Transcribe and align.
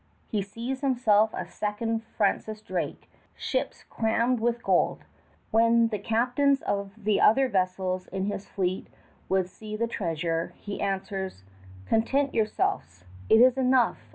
He 0.25 0.41
sees 0.41 0.81
himself 0.81 1.29
a 1.31 1.45
second 1.45 2.01
Francis 2.17 2.59
Drake, 2.63 3.07
ships 3.35 3.83
crammed 3.87 4.39
with 4.39 4.63
gold. 4.63 5.03
When 5.51 5.89
the 5.89 5.99
captains 5.99 6.63
of 6.63 6.93
the 7.03 7.21
other 7.21 7.47
vessels 7.47 8.07
in 8.07 8.25
his 8.25 8.47
fleet 8.49 8.87
would 9.29 9.47
see 9.47 9.75
the 9.77 9.85
treasure, 9.85 10.53
he 10.55 10.81
answers: 10.81 11.43
"Content 11.85 12.33
yourselves! 12.33 13.03
It 13.29 13.41
is 13.41 13.57
enough! 13.59 13.99